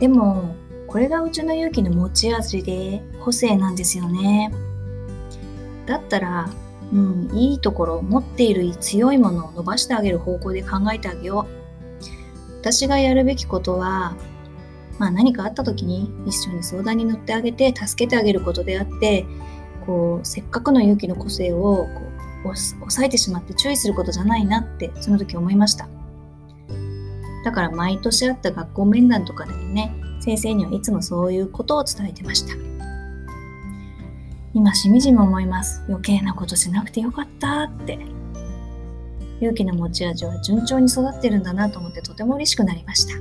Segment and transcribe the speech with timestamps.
[0.00, 0.56] でも
[0.88, 4.52] これがうちの勇気の持ち味で個性なんですよね。
[5.86, 6.50] だったら
[6.92, 11.60] うん、いいところ持っている強いものを伸ばしてあげる方向で考えてあげよう。
[12.60, 14.16] 私がやるべきことは、
[14.98, 19.24] まあ、何かあった時に一緒に相談に乗ってあげて助けてあげることであって
[19.86, 21.86] こうせっかくの勇気の個性を
[22.44, 25.88] こう抑えてしまって注意することじゃないなってその時思いました。
[27.44, 32.54] だから毎年あった学校面談とかでもね先生にはいつもそういうことを伝えてました。
[34.52, 35.82] 今しみじみ思います。
[35.88, 37.98] 余計なことしなくてよかったって。
[39.40, 43.14] 勇気の持ち味は順調に育ってるんだなと思ってとても嬉しくなりました。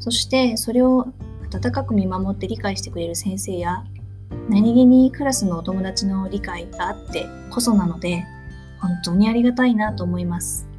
[0.00, 1.06] そしてそれを
[1.52, 3.84] 温かく見守って理解してくれる先生や
[4.48, 8.24] 何気にクラスのお友達の理解があってこそなので
[8.80, 10.71] 本当にありがたいなと思います。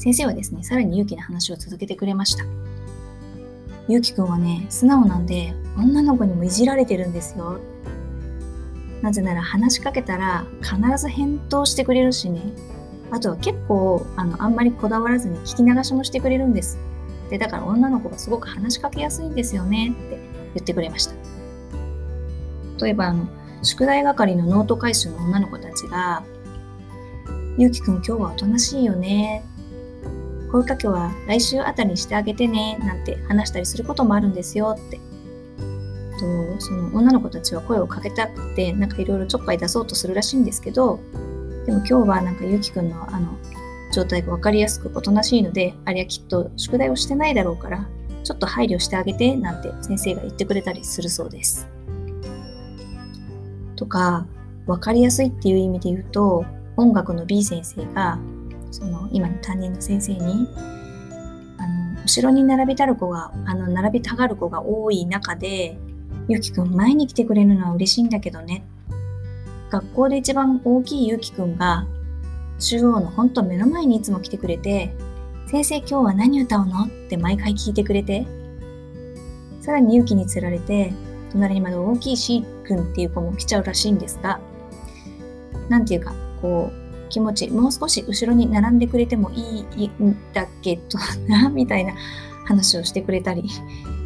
[0.00, 2.44] 先生はですねさらに勇気の話を続けてくれました
[3.86, 7.60] ゆうきくんはね素直なんで女の子にもいじられてるんですよ
[9.02, 12.40] なぜなら話しかけたら必ず返答してくれるしね
[13.12, 16.78] あとは結構あのあんまりこだわらずに聞き流しもしてくれるんです
[17.30, 20.18] でだから女の子がすごく話しかけやすいんですよねって
[20.54, 21.14] 言ってくれました。
[22.84, 23.28] 例えば、あの、
[23.62, 26.24] 宿題係のノート回収の女の子たちが、
[27.58, 29.44] ゆうきくん今日はおとなしいよね。
[30.52, 32.78] 声かけは来週あたりにしてあげてね。
[32.80, 34.98] なんて話したりすることもあるんですよって。
[36.18, 41.00] とその女の子たちは声をかけたくて、なんかいろいろちょっかい出そうとするらしいんですけど、
[41.66, 43.36] でも今日はなんかゆうきくんのあの
[43.92, 47.88] 状態がわかりやすくおとなしいので、あれはきっと宿題をしてないだろうから、
[48.22, 51.66] ちょっと配慮してあげてなんて先生が言ってくれたりするそうです。
[53.76, 54.26] とか、
[54.66, 56.44] 分かりやすいっていう意味で言うと、
[56.76, 58.18] 音楽の B 先生が、
[58.70, 60.48] その今の担任の先生に、
[61.58, 65.78] あの、後ろに並びたる子が、あの、並びたがる子が多い中で、
[66.28, 68.64] ゆきくん前に来てくれるのは嬉しいんだけどね。
[69.70, 71.86] 学校で一番大きいゆきくんが、
[72.58, 74.94] 中央のほんと目の前にいつも来てくれて、
[75.46, 76.84] 先生今日は何歌うの？
[76.84, 78.26] って毎回聞いてくれて、
[79.60, 80.92] さらに勇気につられて、
[81.32, 84.40] 隣にまだ大きい C 君っていう子も来ちゃうらしいんですが、
[85.68, 86.79] なんていうか、こう、
[87.10, 90.98] 気持ち、もう少し後ろに並んでくれてもいいんだけど
[91.28, 91.92] な、みたいな
[92.46, 93.44] 話をしてくれたり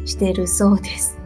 [0.03, 1.17] してるそうです。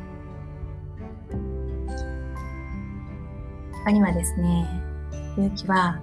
[3.84, 4.68] 他にはですね、
[5.38, 6.00] 勇気は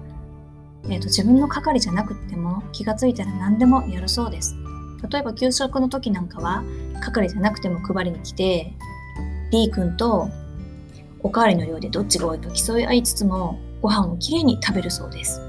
[0.89, 4.55] えーと、自分の係じゃなくても気がついたら何でもやるそうです。
[5.09, 6.63] 例えば給食の時なんかは
[7.01, 8.73] 係じゃなくても配りに来て
[9.51, 10.29] D 君と
[11.19, 15.41] おかわりの量でどっちが多いか競い合いつつもご飯をきれいに食べるそうです。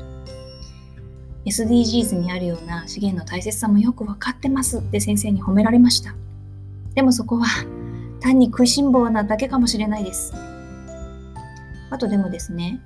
[1.48, 6.14] SDGs にあるような資源の大切さもよく分かってますって先生に褒められました。
[6.94, 7.46] でもそこは
[8.20, 10.32] 単に食いしん坊なだけかもしれないです。
[11.90, 12.80] あとでもですね、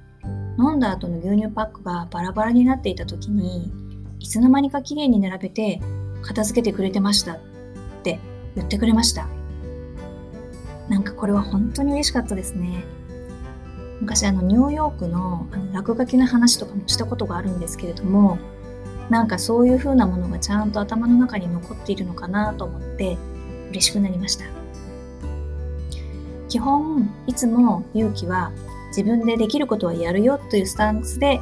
[0.59, 3.73] 飲んだ後の牛乳パックがバラバラになっていた時に
[4.21, 5.81] いつの間にか綺麗に並べて
[6.23, 7.39] 片付けてくれてましたっ
[8.03, 8.19] て
[8.55, 9.27] 言ってくれました
[10.89, 12.85] なんかこれは本当に嬉しかったですね
[14.03, 18.37] 昔あのニューヨークのあの落書きの話とかもしたことがあるんですけれども
[19.09, 23.17] なんかそういう風なものがちゃんと頭の中に残っているのかなと思って
[23.71, 24.45] 嬉しくなりました
[26.49, 28.53] 基本いつも勇気は
[28.89, 31.41] 自分でできることはやるよというスタンスで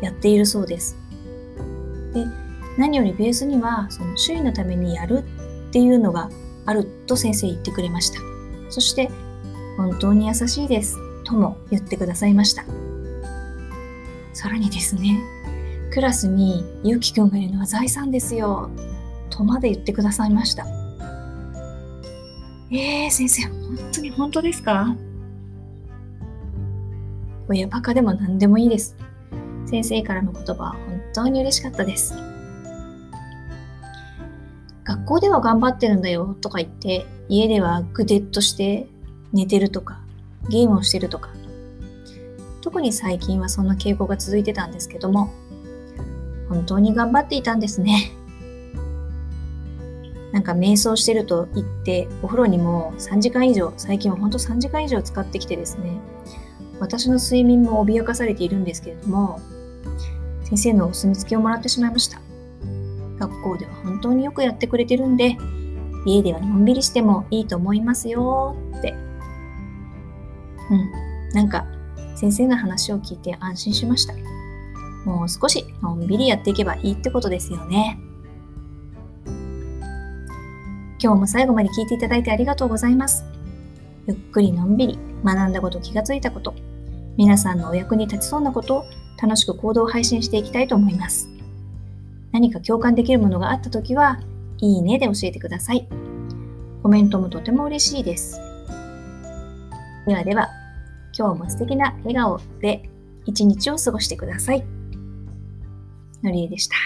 [0.00, 0.96] やっているそうです。
[2.14, 2.24] で
[2.78, 5.24] 何よりベースにはその周囲のためにやる
[5.68, 6.30] っていうのが
[6.64, 8.18] あると先生言ってくれました。
[8.70, 9.10] そして
[9.76, 12.64] 本当に優しいですとも言ってくださいました。
[14.32, 15.18] さらにですね、
[15.92, 18.70] クラスにゆうきくんがいるのは財産ですよ
[19.30, 20.66] とまで言ってくださいました。
[22.70, 24.96] えー、先生、本当に本当ですか？
[27.48, 28.96] 親バカでも何でもいいです。
[29.66, 32.14] 先生からの言葉は本当に嬉しかったです。
[34.84, 38.86] 学校では頑張ってるんだよとか言って、家ではぐでっとして
[39.32, 40.00] 寝てるとか、
[40.48, 41.30] ゲームをしてるとか。
[42.62, 45.30] 特に最近はそんな傾向が続いてたんですけども、
[46.48, 48.12] 本当に頑張っていたんですね。
[50.32, 56.00] なんか瞑想してると言って、お風呂にも3時間以上、最近は本当3時間以上使ってきてですね、
[56.80, 59.40] 私の睡眠も脅かされているんですけれども、
[60.42, 62.20] 先生のお墨付きをもらってしまいました。
[63.18, 65.36] 学校では本当によくやってくれてるんで、
[66.04, 69.05] 家ではのんびりしてもいいと思いますよって。
[70.70, 70.90] うん、
[71.32, 71.66] なんか
[72.14, 74.14] 先生の話を聞いて安心しました。
[75.04, 77.98] もう少しのんびりやっていけばいいってことですよね。
[80.98, 83.24] 今日も最後まで聞いていただいてありがとうございます。
[84.08, 86.54] ゆっくりのんびり学んだこと気がついたこと、
[87.16, 88.84] 皆さんのお役に立ちそうなことを
[89.22, 91.28] 楽しく行動を配信していきたいと思います。
[92.32, 94.20] 何か共感できるものがあったときは、
[94.58, 95.86] いいねで教えてください。
[96.82, 98.40] コメントもとても嬉しいです。
[100.06, 100.50] ではでは、
[101.18, 102.88] 今日も素敵な笑顔で
[103.24, 104.64] 一日を過ごしてください。
[106.22, 106.76] のりえでした。